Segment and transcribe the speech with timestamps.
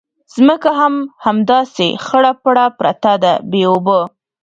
[0.35, 0.93] ځمکه هم
[1.25, 4.01] همداسې خړه پړه پرته ده بې اوبو.